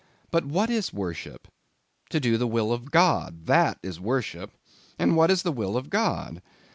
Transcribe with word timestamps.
But 0.31 0.45
what 0.45 0.71
is 0.71 0.91
worship?—to 0.91 2.19
do 2.19 2.35
the 2.39 2.47
will 2.47 2.73
of 2.73 2.89
God—that 2.89 3.77
is 3.83 3.99
worship. 3.99 4.49
And 4.97 5.15
what 5.15 5.29
is 5.29 5.43
the 5.43 5.51
will 5.51 5.77
of 5.77 5.91
God? 5.91 6.41